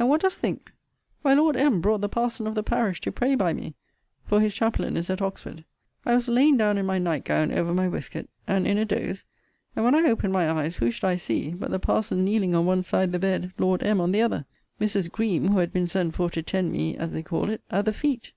And 0.00 0.08
what 0.08 0.22
dost 0.22 0.40
think! 0.40 0.72
why 1.22 1.32
Lord 1.34 1.54
M. 1.56 1.80
brought 1.80 2.00
the 2.00 2.08
parson 2.08 2.48
of 2.48 2.56
the 2.56 2.62
parish 2.64 3.00
to 3.02 3.12
pray 3.12 3.36
by 3.36 3.52
me; 3.52 3.74
for 4.26 4.40
his 4.40 4.52
chaplain 4.52 4.96
is 4.96 5.08
at 5.10 5.22
Oxford. 5.22 5.64
I 6.04 6.16
was 6.16 6.26
lain 6.26 6.56
down 6.56 6.76
in 6.76 6.84
my 6.84 6.98
night 6.98 7.24
gown 7.24 7.52
over 7.52 7.72
my 7.72 7.86
waistcoat, 7.86 8.28
and 8.48 8.66
in 8.66 8.76
a 8.78 8.84
doze: 8.84 9.24
and, 9.76 9.84
when 9.84 9.94
I 9.94 10.10
opened 10.10 10.32
my 10.32 10.50
eyes, 10.50 10.74
who 10.78 10.90
should 10.90 11.04
I 11.06 11.14
see, 11.14 11.50
but 11.52 11.70
the 11.70 11.78
parson 11.78 12.24
kneeling 12.24 12.52
on 12.52 12.66
one 12.66 12.82
side 12.82 13.12
the 13.12 13.20
bed; 13.20 13.52
Lord 13.58 13.84
M. 13.84 14.00
on 14.00 14.10
the 14.10 14.22
other; 14.22 14.44
Mrs. 14.80 15.08
Greme, 15.08 15.52
who 15.52 15.58
had 15.58 15.72
been 15.72 15.86
sent 15.86 16.16
for 16.16 16.30
to 16.30 16.42
tend 16.42 16.72
me, 16.72 16.96
as 16.96 17.12
they 17.12 17.22
call 17.22 17.48
it, 17.48 17.62
at 17.70 17.84
the 17.84 17.92
feet! 17.92 18.32